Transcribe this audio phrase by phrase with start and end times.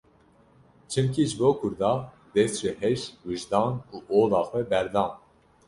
[0.91, 1.91] Çimkî ji bo Kurda
[2.33, 5.11] dest ji heş, wijdan û ola xwe berdan.